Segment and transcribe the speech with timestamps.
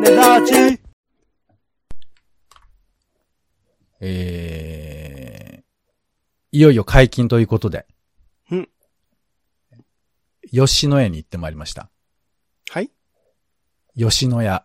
[0.00, 0.82] 種立ち。
[4.00, 7.86] えー、いよいよ解禁ということで。
[8.50, 8.68] うん。
[10.50, 11.90] 吉野家に行ってまいりました。
[12.70, 12.90] はい
[13.96, 14.64] 吉野家。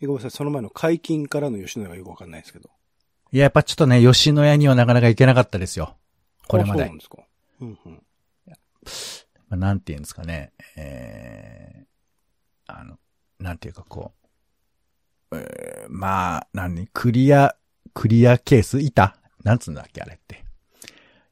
[0.00, 2.70] えごめんなさい、その前の解禁からの吉野家がよくわかんないですけど。
[3.30, 5.96] いや、やっぱちょっとね、吉野家にはなかなか行けなかったですよ。
[6.48, 6.98] これまであそうなん。
[6.98, 7.18] ですか。
[7.60, 8.02] うんうん。
[9.48, 10.52] まあなんて言うんですかね。
[10.76, 12.98] えー、あの、
[13.38, 14.21] なんていうかこう。
[15.34, 16.88] えー、まあ、何？
[16.88, 17.56] クリア、
[17.94, 18.80] クリアケース？
[18.80, 19.16] 板？
[19.42, 20.44] なんつうんだっけあれって。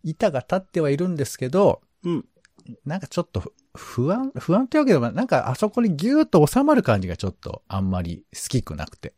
[0.03, 2.25] 板が立ってはいるんですけど、うん。
[2.85, 9.15] なんかちょっとふ不安、不安ってわけでもなんかあそこにギューッと収まる感じがちょっとあんまり好きくなくて。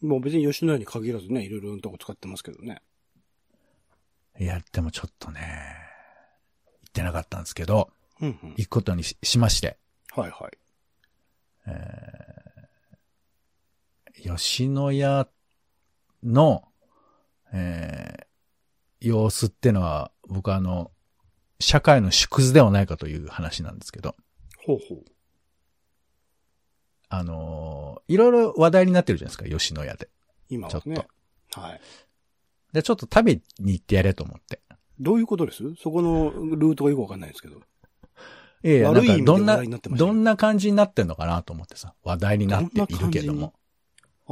[0.00, 2.82] もう別に吉野家に限らずね、いろいろなとこ使ってますけどね。
[4.38, 5.40] いや、でもちょっとね、
[6.82, 8.54] 行ってなかったんですけど、うんうん。
[8.56, 9.78] 行くことにししまして。
[10.10, 10.58] はいはい。
[14.22, 15.28] 吉野家
[16.22, 16.64] の、
[17.52, 18.22] えー
[19.04, 20.92] 様子ってのは、僕はあの、
[21.58, 24.14] 社会の縮図ではないかという話なんですけど、
[24.64, 25.04] ほうほう。
[27.08, 30.08] あのーいろいろ話題になってるじゃないですか、吉野家で。
[30.48, 31.64] 今はねちょっ。
[31.64, 31.80] はい。
[32.72, 34.60] で、ちょっと食べに行ってやれと思って。
[35.00, 35.64] どういうことです？
[35.82, 37.56] そこのルートがよくわかんないですけど。
[37.56, 43.52] いやいや、なんかどんなどんな感じになってんのかなと思ってさ、話題になっているけども。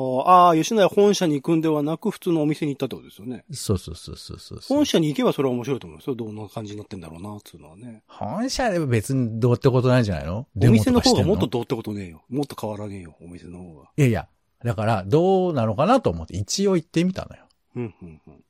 [0.01, 3.45] あーあー、吉野家本社に行くんではなく、普通のお店に行ったってことですよね。
[3.53, 6.15] そうそうそうそうそう本社に行けばそれは面白いと思いますよ。
[6.15, 8.03] どんな感じになってんだろうな、つうのはね。
[8.07, 10.47] 本社では別にどうってことないんじゃないの？
[10.57, 12.23] お店の方がもっとどうってことねえよ。
[12.29, 13.91] もっと変わらねえよ、お店の方が。
[13.97, 14.29] いやいや、
[14.65, 17.45] だから、どうなのかなと思って一応行ってみたのよ。
[17.77, 18.45] うん、うん、うん。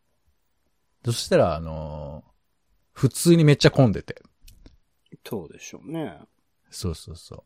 [1.04, 2.30] そしたら、あのー
[2.92, 4.20] 普通にめっちゃ混んでて。
[5.26, 6.18] そうでしょうね。
[6.70, 7.42] そうそうそう。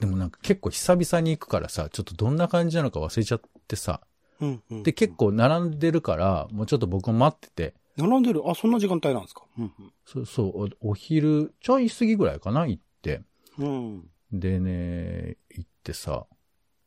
[0.00, 4.00] でもなんか結構久々に行くからさ、ちょっとどんな感じなのか忘れちゃってさ。
[4.40, 4.82] うん、うん。
[4.82, 8.42] で、結構並んでるから、もうちょっと僕も待ってて、並んでる？
[8.48, 9.42] あ、そんな時間帯なんですか？
[9.58, 9.72] うん、
[10.06, 13.22] そうそう、おお昼、ちょい過ぎぐらいかな、行って。
[13.58, 13.68] うん。
[13.68, 14.40] うん。
[14.40, 16.26] でね、行ってさ、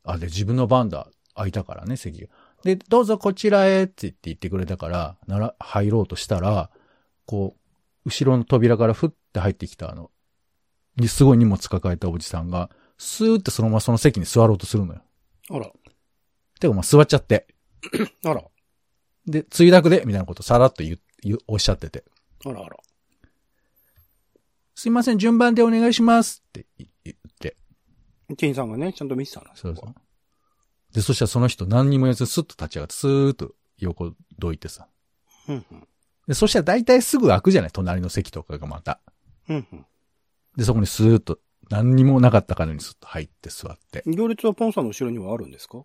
[0.03, 1.07] あ、で、自分の番だ。
[1.35, 2.27] 空いたからね、席が。
[2.63, 6.69] で、どうぞこちらへって言って言ってくれたから、なら、入ろうとしたら、
[7.25, 7.55] こ
[8.05, 10.11] う、後ろの扉からふって入ってきたあの、
[10.97, 15.01] にすごい荷物抱えたおじさんが、スーってそのままその席に座ろうとするのよ。
[15.49, 15.65] あら、
[16.59, 17.47] てかまあ座っちゃって。
[18.23, 18.43] あら、
[19.25, 22.03] で、ついだくで、みたいなことさらっと言う、言う、おっしゃってて。
[22.45, 22.77] あらあら。
[24.75, 27.57] すいません、順番でお願いしますって言言って。
[28.37, 29.95] 店員さんがね、ちゃんと見てたんですそうそう。
[30.93, 34.87] で、そしたらその人何にも言わずスッと立ち上がって、スーッと横どいてさ。
[35.47, 35.87] うん、うん。
[36.27, 38.99] で、そしたら大体すぐ開くじゃない隣の席とかがまた。
[39.49, 39.85] うん、うん。
[40.55, 41.39] で、そこにスーッと、
[41.69, 44.03] 何にもなかったかのようにスッと入って座って。
[44.05, 45.83] 行列はポンさんの後ろにはあるんですか？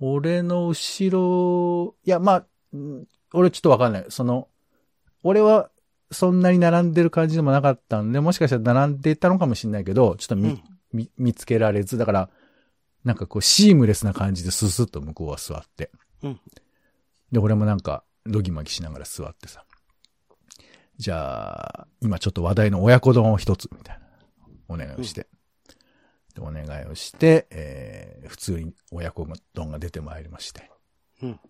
[0.00, 4.06] 俺の後ろ、いや、まあ、うん俺ちょっとわかんない。
[4.08, 4.48] その、
[5.22, 5.70] 俺は
[6.10, 12.30] そんなに並んでる感じでもなかったんで、もしかしたら並んでいたのかもしれないけど、ちょっと見、うん見見つけられず、だから、
[13.04, 15.90] なんかこう、シームレスな感じでススッと向こうは座って。
[16.22, 16.40] うん
[17.30, 19.64] で、俺もなんか、ドギマギしながら座ってさ。
[20.96, 24.07] じゃあ、今ちょっと話題の親子丼を一つ、みたいな。
[24.68, 25.26] お願いをして。
[26.34, 30.70] で、お願いをして、えー、普通に親子丼が出てまいりまして。
[31.22, 31.40] うん。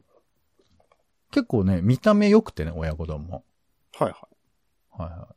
[1.30, 3.44] 結構ね、見た目良くてね、親子丼も。
[3.94, 4.28] はいは
[4.90, 5.28] はいは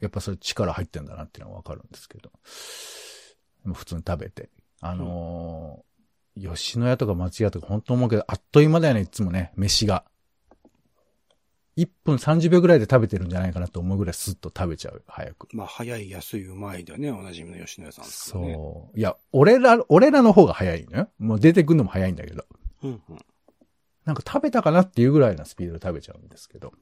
[0.00, 0.04] い。
[0.04, 2.30] やっぱそれ力入ってんだなっていうのはわかるんですけど。
[3.74, 4.50] 普通に食べて。
[4.80, 5.88] あのー
[6.38, 10.04] 吉野家とか松屋とか本当思うけど、あっという間だよね、いつもね、飯が。
[11.78, 15.44] 1分30秒ぐらいで食べてるんじゃないかなと思うぐらいスッと食べちゃう、早く。
[15.52, 15.56] い。
[15.56, 18.10] まあ、早い、安い、うまいではね、おなじみの吉野家さんね。
[18.10, 18.98] そう。
[18.98, 21.08] いや、俺ら、俺らの方が早いのよ。
[21.18, 22.44] もう出てくるのも早いんだけど。
[22.82, 22.88] う。
[22.88, 23.18] うん、うん。
[24.04, 26.72] なんか食べたかなっていうぐらいなスピードで食べちゃうんですけど。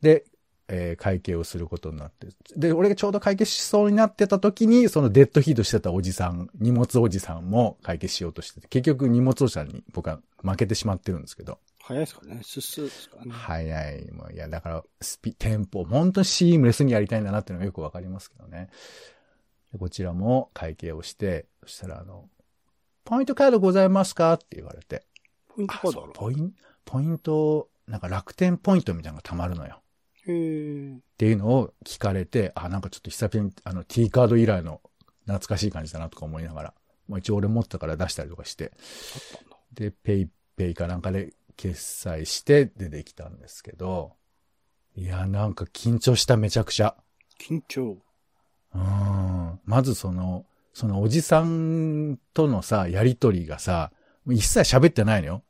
[0.00, 0.24] で、
[0.68, 2.28] えー会計をすることになって。
[2.56, 11.58] で、俺がちょうど会計しそうになってた時に、そのデッドヒートしてたおじさん、荷物おじさんも会計しようとしてて、結局荷物おじさんに僕は負けてしまってるんですけど。
[11.82, 12.40] 早いですからね。
[12.44, 13.32] スッスーですからね。
[13.32, 14.10] 早い。
[14.12, 18.68] もういや、だから、スピ、テンポ、本当にシームレスにやりたいんだなっていうのがよくわかりますけどね。
[19.72, 22.28] でこちらも会計をして、そしたらあの、
[23.04, 25.04] ポイントカードございますかって言われて。
[25.48, 26.52] ポイントカードポイン
[26.84, 29.82] ポイント、なんか楽天ポイントみたいなのが貯まるのよ。
[30.26, 34.80] へーっていうのを聞かれて、あ、なんかちょっと久々にあの T カード以来の
[35.26, 36.74] 懐かしい感じだなとか思いながら、
[37.08, 38.72] まあ一応俺持ってたから出したりとかして。
[39.74, 44.12] で、ペイペイかなんかで決済して出てきたんですけど、
[44.94, 46.96] いや、なんか緊張しためちゃくちゃ。
[47.40, 47.98] 緊張。
[48.74, 49.60] うん。
[49.64, 50.44] まずその、
[50.74, 53.90] そのおじさんとのさ、やりとりがさ、
[54.28, 55.42] 一切喋ってないのよ。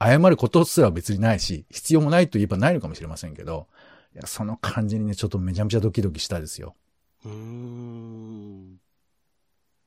[0.00, 3.66] 謝ることすら別にないし、必要もないと言えばないのかもしれませんけど、
[4.14, 6.74] いやその感じにね、ちょっとめちゃめちゃドキドキしたですよ。
[7.24, 8.76] うーん。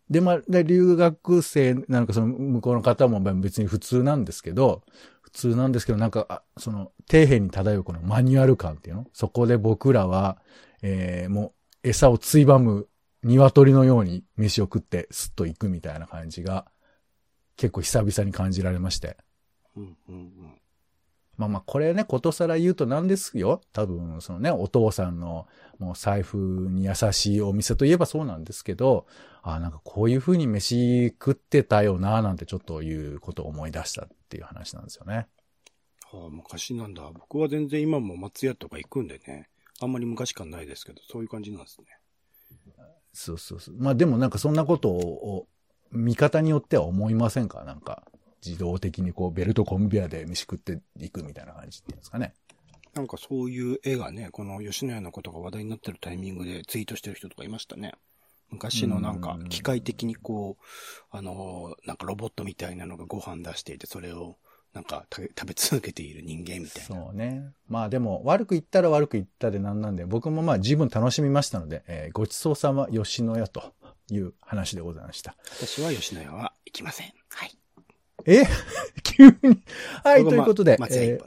[0.09, 4.83] で、まあ、で留学生なのか、その向こうの方も別に普通なんですけど、
[5.33, 9.07] 普通なんですけど、なんか、あその、底辺に漂うこのマニュアル感っていうの？
[9.13, 10.37] そこで僕らは、
[10.81, 12.87] えー、もう、餌をついばむ
[13.23, 16.65] 鶏のように飯を食ってスッと行くみたいな感じが、
[17.55, 19.17] 結構久々に感じられまして。
[19.77, 20.61] うんうんうん。
[21.37, 23.61] まあまあ、これね、ことさら言うとなんですよ。
[23.73, 25.47] 多分、そのね、お父さんの、
[25.79, 26.37] もう財布
[26.69, 29.07] に優しいお店といえばそうなんですけど、
[29.43, 35.27] あなんかこういう風に飯食ってたよな、なんてちょっということを思い出したっていう話なんですよね。
[36.11, 37.09] はあ、昔なんだ。
[37.13, 39.49] 僕は全然今も松屋とか行くんでね。
[39.79, 41.87] あんまり昔感ないですけど、そういう感じなんですね。
[43.13, 43.75] そうそうそう。
[43.79, 45.47] まあでもなんかそんなことを、
[45.91, 47.63] 見方によっては思いませんか？
[47.65, 48.03] なんか、
[48.45, 52.33] 自動的にこうベルトコンベアで飯食っていくみたいな感じっていうんですかね。
[52.93, 57.93] なんかそういう絵がね、この吉野家のことが話題になってるタイミングでツイートしてる人とかいましたね。
[58.51, 60.63] 昔のなんかうん機械的にこう、
[61.09, 64.37] あのー、なんかロボットみたいなのがご飯出していて、それを
[64.73, 67.03] なんか食べ食べ続けている人間みたいな。
[67.03, 67.51] そうね。
[67.67, 73.73] まあでも、悪く言ったら悪く言ったでなんなんで、僕もまあ十分楽しみましたので、えーごちそうさま吉野家と
[74.09, 75.35] いう話でございました。
[75.57, 77.13] 私は吉野家は行きません。
[77.29, 77.60] はい。
[78.25, 78.43] え？
[79.03, 79.61] 急に。
[80.03, 80.77] はい、ということで。
[80.91, 81.19] え？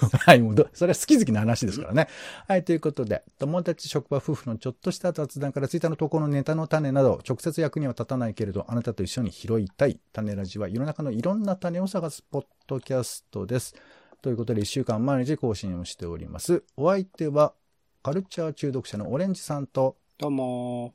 [0.18, 2.08] はい、もうど、それは好き好きな話ですからね。
[2.46, 9.98] はい、ということで、友達、職場、夫婦のちょっとした雑談からツイッターの投稿のネタの種など、直接役には立たないけれど、あなたと一緒に拾いたい。
[10.12, 13.74] 種ラジは世の中のいろんな種を探すポッドキャストです。
[14.22, 16.62] ということで、一週間毎日更新をしております。
[16.76, 17.54] お相手は、
[18.02, 20.94] カルチャー中毒者のオレンジさんと、どうも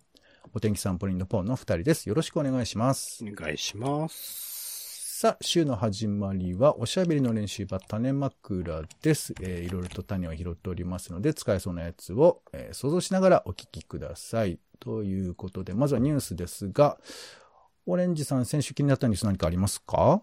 [0.53, 2.09] お天気散歩リンのポンの二人です。
[2.09, 3.23] よろしくお願いします。
[3.23, 4.52] ー、お願いします。
[5.23, 9.33] さあ、週の始まりは、おしゃべりの練習場、種枕です。
[9.39, 14.59] えーいろいろと種を拾っておりますので、使えそうなやつを、えー想像しながらお聞きください。
[14.81, 16.97] ということで、まずはニュースですが、
[17.85, 20.21] オレンジさん、先週気になったニュース何かありますか？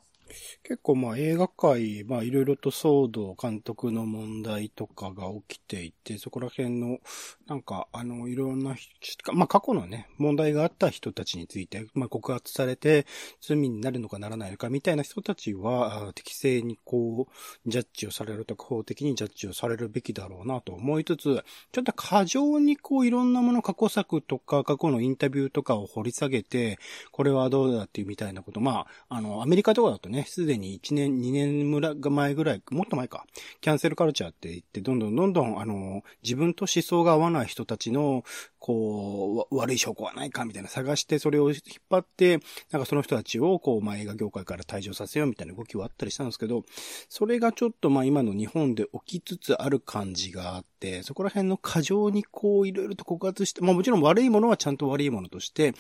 [0.62, 6.98] 結構まあ映画界、まあいろいろと騒動、監督の問題とかが起きていて、そこら辺の、
[7.46, 13.06] なんかあのいろんな人、まあ過去のね、問題があった人たちについて、まあ告発されて
[13.40, 26.78] 罪になるのかならないのかみたいな人たちは、適正にこう、ジャッジをされるとか法的にジャッジをされるべきだろうなと思いつつ、ちょっと過剰にこういろんなもの、過去作とか過去のインタビューとかを掘り下げて、
[27.12, 28.60] これはどうだっていうみたいなこと。
[28.60, 33.26] まあ、あの、アメリカとかだとね、すでに1年、2年村が前ぐらい、もっと前か、
[33.60, 38.24] キャンセルカルチャーって言って、どんどんどんどん、あの、自分と思想が合わない人たちの、
[38.58, 42.40] こう、悪い証拠はないかみたいな探して、それを引っ張って、
[42.70, 46.64] なんかその人たちを、こう、まあ、映画業界から退場させようみたいな動きはあったりしたんですけど、
[47.08, 55.74] それがちょっとまあ今の日本で起きつつある感じがあって、そこら辺の過剰にこういろいろと告発して、まあもちろん悪いものはちゃんと悪いものとして、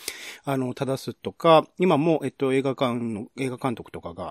[0.44, 4.29] あの、正すとか、今も、えっと、映画館の、映画監督とかが、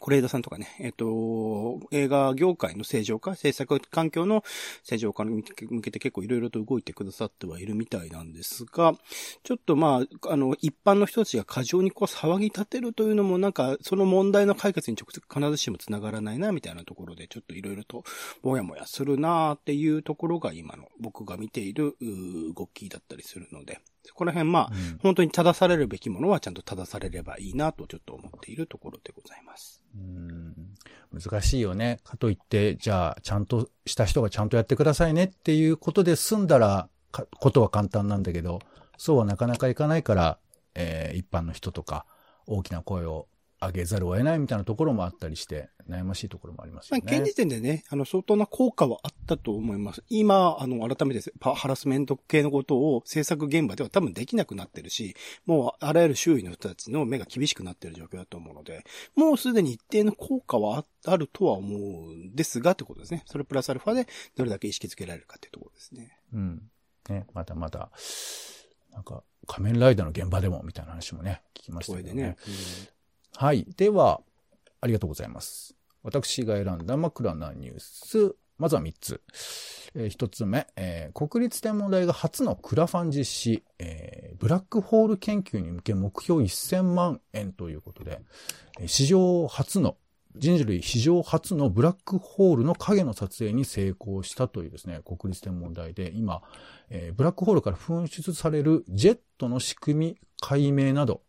[0.00, 4.42] 是枝さんとかね、えっと、映画業界の正常化、制作環境の
[4.82, 8.94] 正常化に向けて結構いろいろと動いてくださってはいるみたいなんですが、
[9.42, 18.04] ちょっとまあ、あの、一般の人たちが過剰にこう騒ぎ立てるというのもなんか、その問題の解決に直接必ずしも繋がらないな、みたいなところで、ちょっといろいろと、
[18.42, 21.96] もやもやするなっていうところが今の僕が見ている
[22.56, 29.82] 動きだったりするので、そこら辺まあ、うん本当に正されるべきものはちゃんと正されればいいなとちょっと思っているところでございます。
[29.96, 30.54] うん
[31.12, 32.00] 難しいよね。
[32.04, 38.58] かといって、じゃあ、ちゃんとした人がちゃんとやってくださいねっていうことで済んだら、かことは簡単なんだけど、
[38.98, 40.38] そうはなかなかいかないから、
[40.74, 42.04] えー一般の人とか、
[42.46, 43.28] 大きな声を
[43.66, 47.18] 上げざるを得ないみたいなところもあったりして、悩ましいところもありますまあ、よね。
[47.18, 50.02] 現時点でね、あの、相当な効果はあったと思います。
[50.08, 55.14] 今、あの、改めてパハラスメント系のことを制作現場では多分できなくなってるし、
[55.46, 63.22] もうあらゆる周囲の人たちの目が厳しくなってる状況だと思うので、もうすでに一定の効果はああるとは思うんですが、ってことですね。
[63.26, 64.06] それプラスアルファで
[64.36, 66.18] どれだけ意識づけられるかっていうところですね。
[66.32, 66.62] うん。
[67.08, 67.90] ね、まだまだ、
[68.92, 72.14] なんか、仮面ライダーの現場でも、みたいな話もね、聞きましたけどね。
[72.14, 72.93] これでね。
[73.36, 73.66] はい。
[73.76, 74.20] では、
[74.80, 75.74] ありがとうございます。
[76.04, 78.36] 私が選んだ枕なニュース。
[78.58, 79.20] まずは3つ。
[79.96, 88.20] え1つ目、えー国立天文台が初のクラファン実施、えーブラックホール研究に向け目標1000万円ということで、
[88.86, 89.96] 史上初の、
[90.36, 96.42] 人類史上初のブラックホールの影の撮影に成功したというですね、国立天文台で今、
[96.90, 101.22] えーブラックホールから噴出されるジェットの仕組み解明など、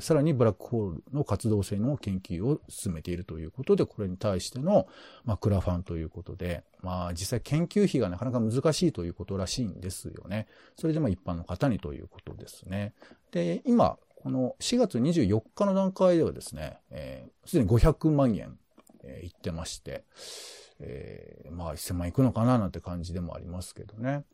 [0.00, 4.86] さらにブラックホールの活動性の研究を進めているということで、これに対しての、
[5.24, 10.46] まあ、クラファンということで、まあ、実際研究費がなかなか難しいということらしいんですよね。
[10.76, 12.94] それでまあ一般の方にということですね。
[13.32, 18.58] で、今、この4月24日の段階ではですね、す、えー、で、に500万円、
[19.02, 20.04] えー、いってまして、
[20.78, 24.24] えー、まあ1000万いくのかななんて感じでもありますけどね。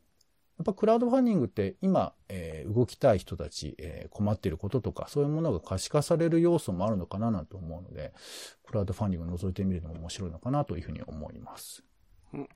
[0.58, 8.14] やっぱクラウドファンディングって今、えー、動きたい人たち、えー、困っていることとか、そういうものが可視化される要素もあるのかななんて思うので、
[8.66, 11.84] クラウドファンディングを覗いてみるのも面白いのかなというふうに思います。
[12.32, 12.48] うん、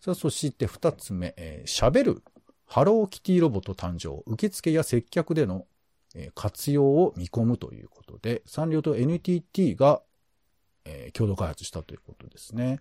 [0.00, 2.22] さあ、そして二つ目、えー、喋る。
[2.64, 5.66] ハローキティロボット誕生、受付や接客での、
[6.14, 10.02] えー、活用を見込むということで、サンリオと NTT が
[10.90, 12.80] えー、共同開発したということですね。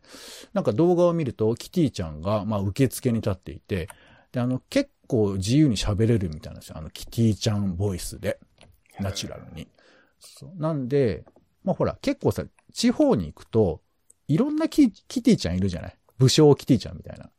[0.53, 3.89] なんか動画を見ると、キティちゃんが、まあ、受付に立っていて、
[4.31, 6.77] で、あの、結構自由に喋れるみたいなんですよ。
[6.77, 8.39] あの、キティちゃんボイスで、
[8.99, 9.67] ナチュラルに。
[10.19, 11.25] そうなんで、
[11.63, 13.81] まあ、ほら、結構さ、地方に行くと、
[14.27, 15.97] いろんなキキティちゃんいるじゃない？
[16.17, 17.29] 武将キティちゃんみたいな。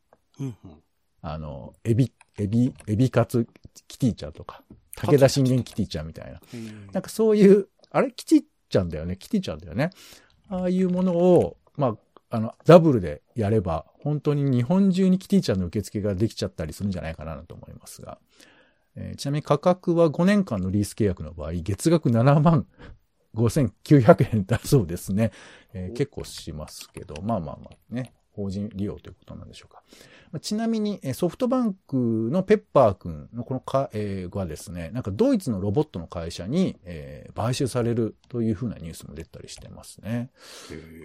[0.40, 0.82] うんうん、
[1.20, 3.46] あの、エビ、エビ、エビカツ
[3.87, 4.62] キティちゃんとか、
[4.96, 6.40] 武田信玄キティちゃんみたいな。
[6.92, 8.10] なんかそういう、あれ？
[8.12, 9.16] キティちゃんだよね？
[9.16, 9.90] キティちゃんだよね？
[10.48, 11.96] ああいうものを、まあ、
[12.30, 18.18] あの、ダブルでやれば、本当に日本中にキティちゃんの受付ができちゃったりするんじゃないかなと思いますが、
[18.96, 22.66] えー、ちなみに価格は5年間のリース契約の場合、月額7万
[23.34, 25.32] 5900円だそうですね。
[25.72, 29.83] えー、結構しますけど、まあまあまあね、法人利用ということなんでしょうか。
[30.40, 31.97] ちなみに、ソフトバンク
[32.30, 40.30] のペッパー君のこのか、えー、がですね、なんかドイツのロボットの会社に、えー、買収されるというふうなニュースも出たりしてますね。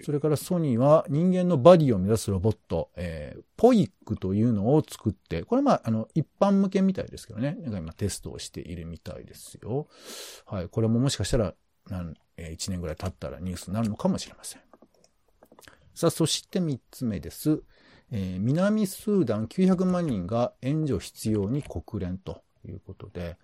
[0.04, 9.88] それからソニーは人間のバディを目指すロボット、えー、ポイックというのを作って、これまあ、あの、一般向けみたいですけどね、なんか今テストをしているみたいですよ。
[10.46, 11.54] はい、これももしかしたら、
[11.90, 14.62] なん、えー、1年ぐらい経ったらニュースになるのかもしれません。
[15.95, 17.62] さあ、そして3つ目です。
[18.12, 23.38] えー、南スーダン900万人が援助必要に国連ということで、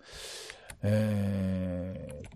[0.82, 2.28] えー、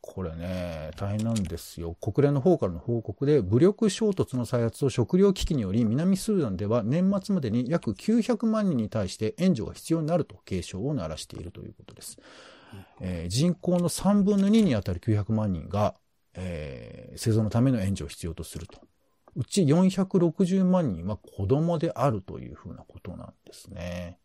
[0.00, 1.96] これね、大変なんですよ。
[2.00, 12.18] 国連の方からの報告で、武力衝突の再発と食糧危機により、南スーダンでは年末までに約900万人に対して援助が必要になると警鐘を鳴らしているということです。
[13.00, 15.94] えー、人口の3分の2にあたる900万人が、
[16.34, 18.80] えー、生存のための援助を必要とすると
[19.38, 24.18] うち460万人は子供であるというふうなことなんですね。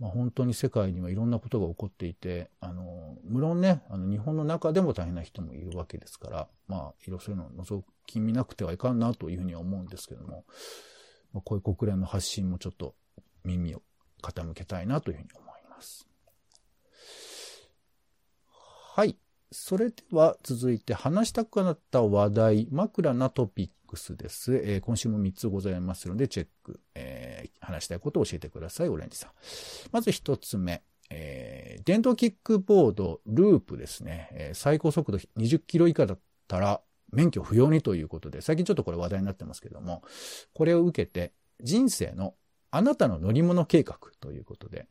[0.00, 10.44] まあ、本当に世界にはいろんなことが起こっていて、あの、無論ね、あの日本の中でも大変な人もいるわけですから、まあ、いろそういうのを覗き見なくてはいかんなというふうには思うんですけども、
[11.32, 12.96] まあ、こういう国連の発信もちょっと
[13.44, 13.82] 耳を
[14.22, 16.08] 傾けたいなというふうに思います。
[18.96, 19.16] はい。
[19.52, 24.54] それでは続いて話したくなった話題、枕なトピックスです。
[24.54, 29.30] えー、今週も3つございますので、チェック、えー、話したいことを教えてください、オレンジさん。
[29.90, 30.82] まず1つ目。
[31.12, 34.28] えー、電動キックボード、ループですね。
[34.32, 36.80] え、最高速度20キロ以下だったら、
[37.12, 40.04] 免許不要にということで、最近ちょっとこれ話題になってますけども、
[40.54, 42.34] これを受けて、人生の
[42.70, 44.86] あなたの乗り物計画ということで、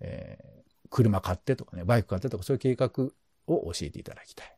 [0.00, 3.10] えー、車買ってとかね、バイク買ってとかそういう計画
[3.54, 4.56] を教えていただきたい。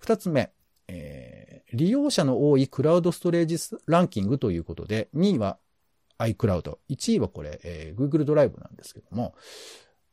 [0.00, 0.52] 二つ目、
[0.88, 3.56] えー、利用者の多いクラウドストレージ
[3.86, 5.58] ランキングということで、2位は
[6.18, 9.34] iCloud、1位はこれ、えー、Google ドライブなんですけども、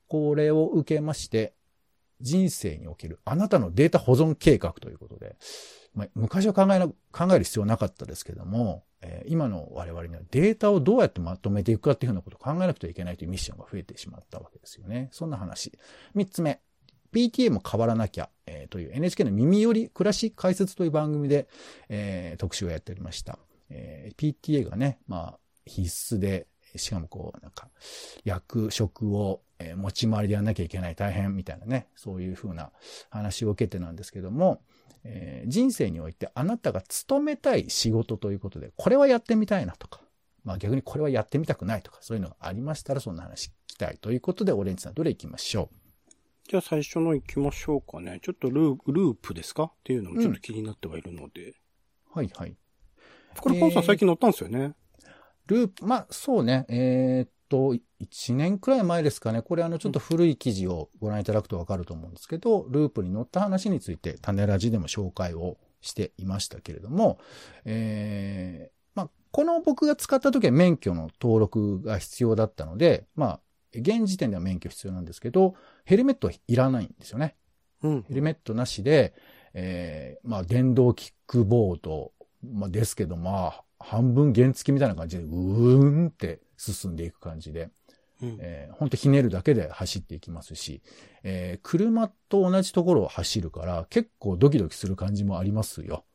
[0.08, 1.54] これを受けまして、
[2.20, 5.36] 人生におけるあなたのデータ保存計画ということで、
[5.94, 15.10] まあ、昔は考えな、考える必要なかったですけども、えー、今の我々にはデータをどうやってまとめていくかっていうふうなことを考えなくてはいけないというミッションが増えてしまったわけですよね。
[15.12, 15.78] そんな話。
[16.16, 16.62] 三つ目、
[17.14, 21.48] PTA も変わらなきゃ、えー、という NHK の耳より暮らし解説という番組で、
[21.90, 23.40] えー、特集をやっておりました。
[23.70, 27.70] えー、PTA がね、まあ、必須で、しかもこう、なんか、
[28.24, 32.72] 役職を、え、持ち回りでやんなきゃいけない大変みたいなね、そういうふうな
[33.10, 34.62] 話を受けてなんですけども、
[35.04, 40.02] え、人生においてあなたが勤めたい仕事ということで、これはやってみたいなとか、
[40.44, 45.87] まあ逆にこれはやってみたくないとか、そういうのがありましたらそんな話聞きたいということで、オレンジさんどれ行きましょう？
[46.48, 48.20] じゃあ最初の行きましょうかね。
[48.24, 49.64] ちょっとルーループですか？
[49.64, 51.48] っていうのもちょっと気になってはいるので。
[51.48, 51.54] うん、
[52.14, 52.56] はいはい。
[53.40, 54.74] これ、ポンさん最近乗ったんですよね？
[55.48, 56.66] ループ、まあ、そうね。
[56.70, 59.42] えー、っと、1年くらい前ですかね。
[59.42, 67.20] これあの、ちょっと古い記事をご覧いただくとわかると思うんですけど、ループに乗った話について、種ラジでも紹介をしていましたけれども、
[67.66, 73.40] えー、まあ、この僕が使った時は免許の登録が必要だったので、まあ、
[73.74, 75.56] 現時点では免許必要なんですけど、
[75.86, 77.36] ヘルメットはいらないんですよね。
[77.84, 78.04] うん。
[78.04, 79.14] ヘルメットなしで、
[79.54, 82.12] えー、まあ、電動キックボード、
[82.44, 87.70] まあ、ですけど、まあ、半分原付みたいな感じで、うーんって進んでいく感じで、
[88.22, 88.38] うん。
[88.40, 90.82] えー、ほんとひねるだけで走っていきますし、
[91.24, 96.06] えー、車と同じところを走るから、結構ドキドキする感じもありますよ。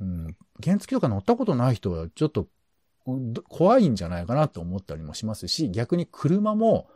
[0.00, 0.36] うん。
[0.62, 2.48] 原付とか乗ったことない人は、ちょっと、ど
[3.48, 6.88] 怖いんじゃないかなと思ったりもしますし、逆に車も、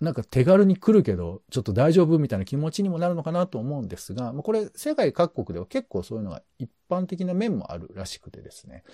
[0.00, 8.84] なんか手軽に来るけど、ちょっと大丈夫みたいな気持ちにもなるのかなと思うんですが、これ世界各国では結構そういうのが一般的な面もあるらしくてですね、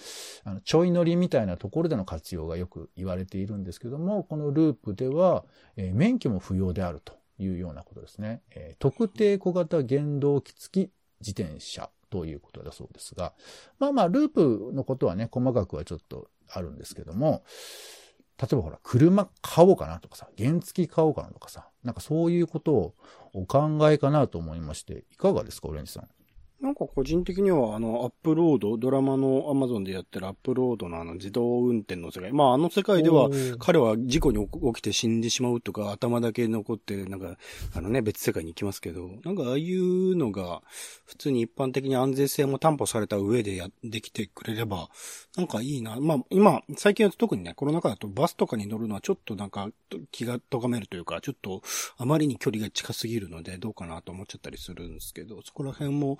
[0.45, 5.45] あの、ちょい乗りみたいなところでの活用がよく言われているんですけども、このループでは、
[5.77, 8.43] えー免許も不要であるというようなことですね。
[8.51, 13.33] えー特定小型原動機付き自転車ということだそうですが、
[13.78, 17.42] まあまあ、ループのことはね、細かくはちょっとあるんですけども、
[18.38, 22.95] 例えばほら、車買おうかなとかさ、原付買おうかなとかさ、なんかそういうことを
[23.33, 26.09] お考えかなと思いまして、いかがですか、オレンジさん。
[26.62, 32.33] なんか個人的にはあの、アップロード、ドラマのアマゾンでやってるアップロードのあの自動運転の世界。
[32.33, 37.37] まああの世界では彼は事故に起きて死んでしまうとか頭だけ残ってなんか
[37.75, 40.62] あのね別世界に行きますけど、なんかああいうのが
[41.04, 44.88] 普通に一般的に安全性も担保された上でや、できてくれれば、
[45.37, 45.99] なんかいいな。
[46.00, 49.69] まあ今、最近は特にね、コロナ禍だとバスとかに乗るのはちょっとなんか
[50.12, 51.62] 気が咎めるというか、ちょっと
[51.97, 56.19] あまりに距離が近すぎるのでどうかなと思っちゃったりするんですけど、そこら辺も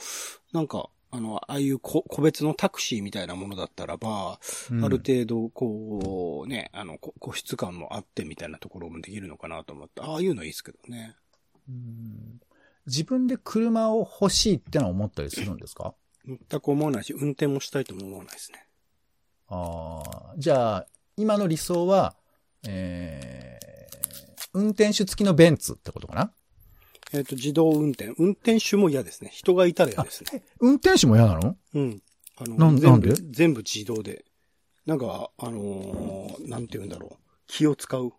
[0.53, 4.85] なんか、あの、ああいう個個別のタクシーみたいなものだったらば、うん。
[4.85, 11.15] ある程度、こう、ね、あの、こ個室感もあってみたいなところもできるのかなと思って、ああいうのいいですけどね。
[11.69, 12.41] うん。
[12.87, 15.95] 自分で車を欲しいってのは思ったりするんですか？
[16.27, 18.67] 全く思わないし、運転もしたいとも思わないですね。
[19.49, 20.87] ああ、じゃあ、
[21.17, 22.17] 今の理想は、
[22.67, 26.33] えー、運転手付きのベンツってことかな？
[27.13, 28.13] えっ、と、自動運転。
[28.19, 29.31] 運転手も嫌ですね。
[29.33, 30.43] 人がいたら嫌ですね。
[30.61, 31.57] 運転手も嫌なの？
[31.75, 32.03] うん。
[32.37, 33.23] あの、なん全部なんで？
[33.31, 34.25] 全部自動で。
[34.87, 37.25] なんか、あのーなんて言うんだろう。
[37.47, 38.13] 気を使う。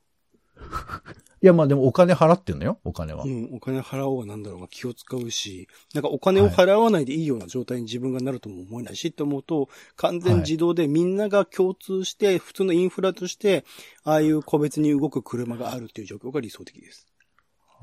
[1.41, 3.23] いや、まあでもお金払ってんのよ、お金は。
[3.25, 13.65] うん、お金払おうがなんだろうが気を使うし、なんかお金を払わないでいいような状態に自分がなるとも思えないし、って思うと、完全自動でみんなが共通して、普通のインフラとして、
[14.03, 17.07] ああいう個別に動く車があるっていう状況が理想的です。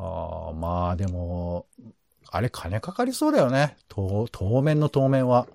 [0.01, 1.67] ああ、まあでも、
[2.31, 3.77] あれ金かかりそうだよね。
[3.89, 5.47] 当当面の当面は。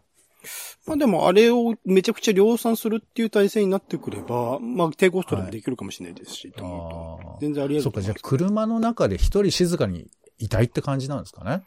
[0.85, 8.15] まあでもあれをめちゃくちゃ量産するっていう体制になってくれば、まあ低コストでもできるかもしれないですし、と思うとあー全然あり得そっか、じゃあ。
[8.21, 11.63] 車の中で一人静かにいたいって感じなんですかね。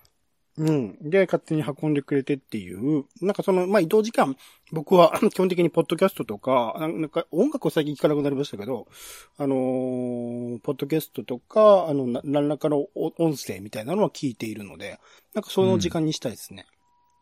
[0.59, 0.99] うん。
[1.01, 4.37] で、勝手に運んでくれてっていう、なんかその、まあ、移動時間、
[4.73, 8.88] 僕は 基本的にポッドキャストとか、なんか音楽を最近聞かなくなりましたけど、
[9.37, 14.99] あのーポッドキャストとか、あの、な何らかのお音声みたいなのは聞いているので、
[15.35, 16.66] なんかその時間にしたいですね。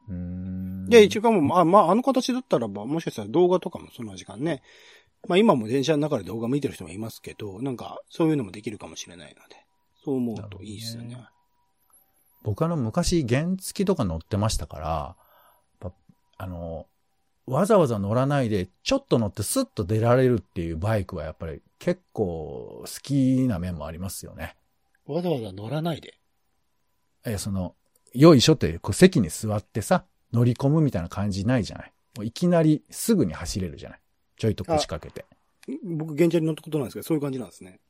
[0.09, 0.89] うーん。
[0.89, 4.63] で、一応も、まあ、まあ、あの形だったらば、もしかしたら動画とかもその時間ね、
[5.29, 9.57] まあ今も電車の中で動画見てる人もいますけど、なんかそういうのもできるかもしれないので、
[10.05, 11.17] そう思うといいですよね。
[12.47, 15.91] 僕あの昔原付とか乗ってましたから、
[16.39, 16.87] あの、
[17.45, 24.55] わざわざ乗らないで、ちょっと乗ってスッと出られるっていうバイクはやっぱり結構好きな面もありますよね。
[25.07, 26.15] わざわざ乗らないで？
[27.25, 27.75] え、その、
[28.15, 31.93] よいしょってこう席に座ってさ、乗り込むみたいな感じないじゃない？
[32.17, 34.01] もういきなりすぐに走れるじゃない？
[34.37, 35.27] ちょいと腰掛けて。
[35.83, 37.81] 僕、現地に乗ったことなんですけど、そういう感じなんですね。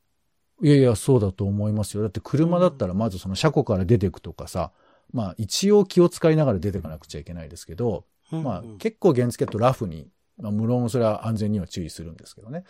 [0.62, 2.03] いやいや、そうだと思いますよ。
[2.03, 4.73] だって車だったらまずその車庫から出てくとかさ、
[5.12, 12.64] まあ一応気を使いながら出てかなくちゃいけないですけど、まあうん結構原付とラフに、まあ無論それは安全には注意するんですけどね。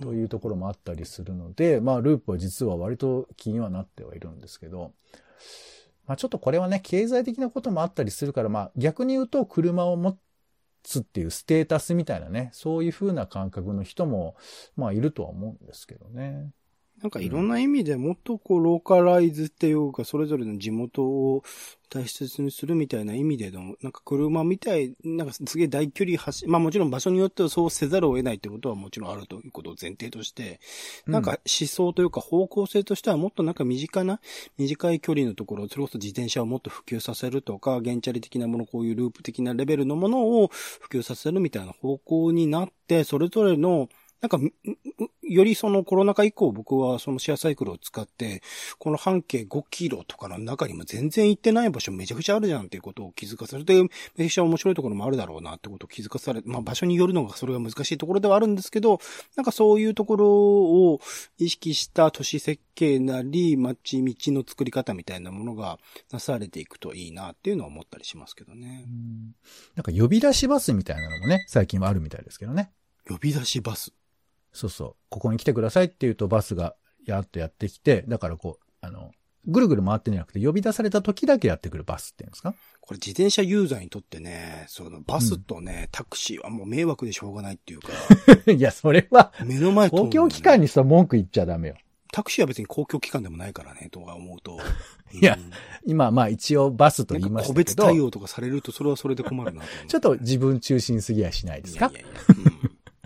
[0.00, 4.92] というところもあったりするので、まあループは実は割と気にはなってはいるんですけど、
[6.06, 10.16] まあちょっとこれはね、経済的なこともあったりするから、まあ逆に言うと車を持
[10.82, 14.36] つっていうステータスみたいなね、そういう風な感覚の人も、
[14.76, 16.50] まあいるとは思うんですけどね。
[17.02, 21.42] なんかいろんな意味でもっとこうローカライズっていうか、それぞれの地元を
[21.90, 30.58] 大切にするみたいな意味での、なんか車みたい、なんかすげえ大距離走、 まあもちろん場所によってはそうせざるを得ないってことはもちろんあるということを前提として、
[31.06, 34.20] なんか思想というか方向性としてはもっとなんか身近な、
[34.56, 44.38] 短い距離のところ、それこそ自転車をもっと普及させるとか、原チャリ的なもの、こういうループ的なレベルのものを普及させるみたいな方向になって、それぞれのなんか、
[45.22, 48.42] よりそのコロナ禍以降僕はそのシェアサイクルを使って、
[48.78, 59.00] この半径5キロとかの中にも全然行ってない場所めちゃくちゃあるじゃんっていうことを気づかされて、めちゃくちゃ面白いところもあるだろうなってことを気づかされて、まあ場所によるのがそれが難しいところではあるんですけど、
[59.36, 61.00] なんかそういうところを
[61.38, 65.78] 意識した都市設計なり、街道の作り方みたいなものが
[66.10, 68.86] なされていくといいなっていうのは思ったりしますけどね。
[69.74, 72.72] なんか呼び出しバスみたいなのもね、最近はあるみたいですけどね。
[73.08, 73.92] 呼び出しバス
[74.56, 74.94] そうそう。
[75.10, 79.12] ここに来てくださいって言うとバスがやっとやってきて、だからこう、あの、
[79.46, 82.54] ぐるぐる回ってんじゃなくて、呼び出された時だけやってくるバスっていうんですか？
[82.80, 87.88] これ自転車ユーザーにとってね、そのバスとね、うん、タクシーはもう迷惑でしょうがないっていうか。
[88.50, 91.76] いや、それは、目の前、ね、公共機関にさ、文句言っちゃダメよ。
[92.12, 94.58] タクシーは別に公共機関でもないからね、とか思うと。
[95.12, 95.38] いや、
[95.84, 97.54] 今、まあ一応バスと言いましたけど。
[97.54, 101.86] 個別対応とかされると、それはそれで困るなとちょっと自分中心すぎやしないですか？
[101.86, 102.20] いやいやいや、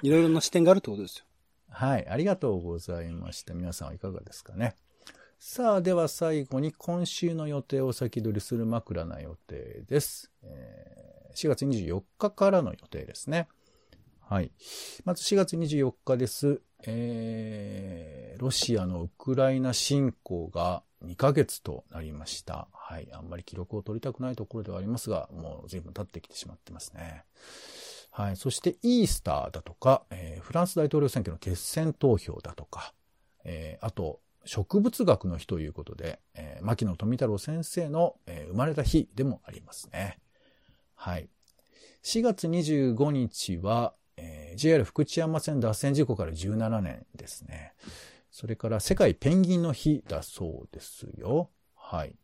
[0.02, 1.24] うん、いろいろな視点があるってことですよ。
[1.70, 3.54] はい、ありがとうございました。
[3.54, 4.74] 皆さんはいかがですかね。
[5.38, 10.30] さあ、では最後に今週の予定を先取りする枕な予定です。
[10.42, 13.48] えー、4月24日からの予定ですね。
[14.20, 14.52] はい。
[15.04, 16.60] まず4月24日です。
[16.86, 22.68] えー、ロシアのウクライナ侵攻が2ヶ月となりました。
[22.72, 23.08] はい。
[23.12, 27.24] あんまり記録を取りたくないところではありますが、もう随分経ってきてしまってますね。
[28.10, 28.36] はい。
[28.36, 32.92] そしてイースターだとか、えー、フランス大統領選挙の決選投票だとか、
[33.44, 40.18] えー、あと、植物学の日ということで、えー、牧野富太郎先生の、えー、生まれた日でもありますね。
[40.94, 41.28] はい。
[42.02, 47.74] 4月25日は、えー、JR 福知山線脱線事故から17年ですね。
[48.30, 51.50] それから世界ペンギンの日だそうですよ。
[51.74, 52.16] はい。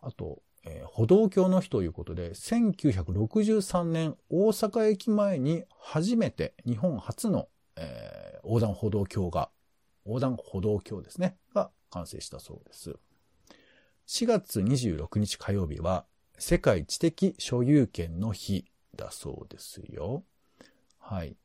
[0.00, 9.48] あと、えー、歩道橋の日ということで、1963年大阪駅前に初めて日本初の、えー、横断歩道橋が、
[10.04, 12.96] 横断歩道橋ですね、が完成したそうです。
[14.08, 16.04] 4月26日火曜日は
[16.38, 20.24] 世界知的所有権の日だそうですよ。
[20.98, 21.36] はい。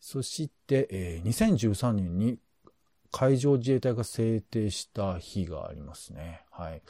[0.00, 2.38] そして、えー、2013年に
[3.10, 6.44] 海上自衛隊が制定した日がありますね。
[6.50, 6.82] はい。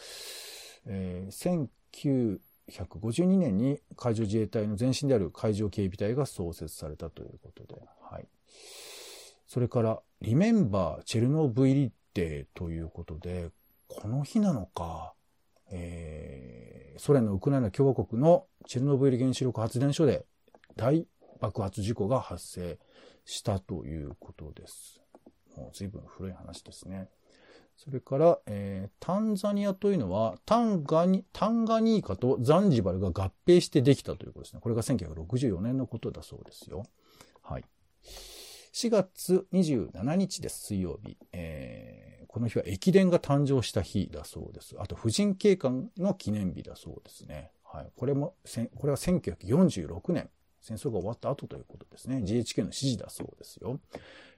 [0.89, 8.27] えー、1952年に海上自衛隊の前身である海上警備隊が創設されたということで、はい。
[9.47, 13.51] それから、リメンバーチェルノブイリデーということで、
[13.87, 15.15] この日なのか、
[15.71, 20.25] えー、ソ連のウクライナ共和国のチェルノブイリ原子力発電所で
[20.77, 21.07] 大
[21.41, 22.79] 爆発事故が発生
[23.25, 25.01] したということです。
[25.57, 27.09] もう随分古い話ですね。
[27.79, 34.61] それから、えー、タンザニアというのは、タンガニ、タンガニーカとザンジバルが合併してできたということですね。
[34.61, 36.83] これが1964年のことだそうですよ。
[37.41, 37.65] はい。
[38.73, 41.17] 4月27日です、水曜日。
[41.33, 44.75] えー、この日は駅伝が誕生した日だそうです。
[44.81, 47.53] あと、婦人警官の記念日だそうですね。
[47.63, 47.93] はい。
[47.97, 48.35] これも、
[48.75, 50.29] これは1946年。
[50.61, 52.17] 戦争が終わった後ということですね。
[52.17, 53.79] GHK の指示だそうですよ。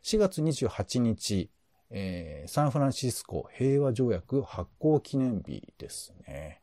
[0.03, 1.51] 4月28日、
[1.91, 6.61] えー、サンフランシスコ平和条約発行記念日ですね。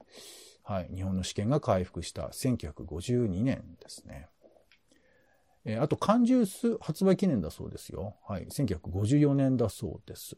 [0.64, 0.90] はい。
[0.94, 4.28] 日本の試験が回復した1952年ですね。
[5.66, 8.16] えー、あと、缶ジュース発売記念だそうですよ。
[8.28, 8.46] はい。
[8.48, 10.36] 1954年だそうです。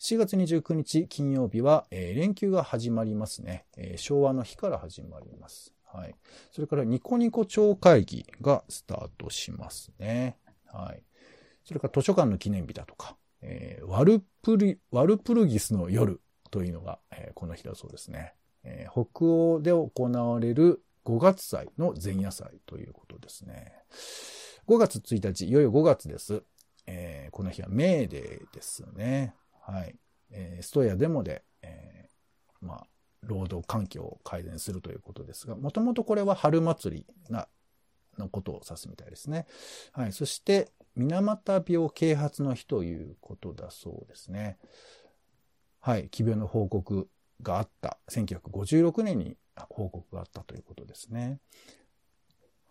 [0.00, 5.72] 4月29日金曜日は、えー、連休が始まりますね、えー、昭和の日から始まります。
[5.84, 6.14] はい。
[6.52, 10.36] それからニコニコ超会議がスタートしますね。
[10.66, 11.02] はい。
[11.64, 18.34] それから図書館の記念日だとか、えー、ワルプリ、ワルプルギスの夜というのが、えー、この日だそうですね。
[18.64, 23.72] えー、北欧で行われる5月祭の前夜祭ということですね。
[24.66, 26.42] 5月1日、いよいよ5月です。
[26.86, 29.34] えー、この日はメーデーですね。
[29.62, 29.96] はい。
[30.30, 32.86] えー、ストヤデモで、えー、まあ、
[33.22, 37.48] 労働環境を改善するということですが、もともとこれは春祭りな、
[38.18, 39.46] のことを指すみたいですね。
[39.92, 40.12] はい。
[40.12, 40.70] そして、
[41.00, 44.58] 水俣病啓発の日ということだそうですね。
[45.80, 46.08] はい。
[46.10, 47.08] 奇病の報告
[47.42, 47.98] があった。
[48.10, 49.36] 1956年に
[49.70, 51.38] 報告があったということですね。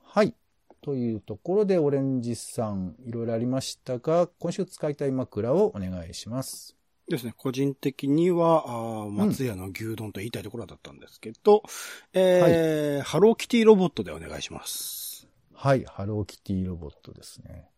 [0.04, 0.36] はい。
[0.82, 6.76] というところで、オレンジさん、いろいろありましたが、今週使いたい枕をお願いします。
[7.08, 7.34] ですね。
[7.36, 15.28] 個人的には、あ松屋の牛丼と言いたいところだったんですけど、うん、えー、はい、ハローキティロボットでお願いします。
[15.54, 17.70] はい、ハローキティロボットですね。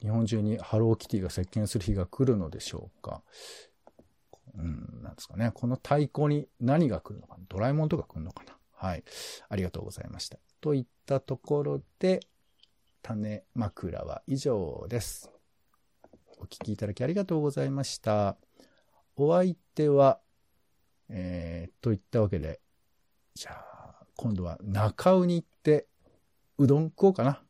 [0.00, 3.22] 日本中にハローキティが席巻する日が来るのでしょうか。
[4.56, 5.50] うん、なんですかね。
[5.54, 9.04] この太鼓に何が来るのかなドラえもんとか来るのかなはい。
[9.48, 10.38] ありがとうございました。
[10.60, 12.20] といったところで、
[13.02, 15.30] 種枕は以上です。
[16.38, 18.36] お聞きいただきありがとうございました。
[19.16, 20.20] お相手は、
[21.08, 22.60] えー、といったわけで、
[23.34, 25.86] じゃあ、今度は中尾に行って、
[26.58, 27.42] うどん食おうかな。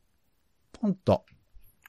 [0.71, 1.25] ポンと、